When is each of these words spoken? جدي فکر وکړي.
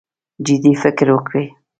جدي 0.45 0.71
فکر 0.81 1.07
وکړي. 1.17 1.45